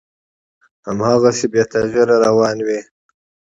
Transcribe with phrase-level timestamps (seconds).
[0.87, 2.79] هماغسې بې تغییره روان وي،